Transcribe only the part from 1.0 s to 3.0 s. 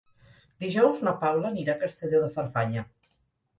na Paula anirà a Castelló de Farfanya.